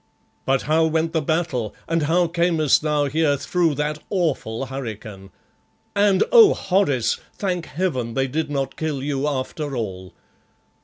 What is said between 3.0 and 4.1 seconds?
here through that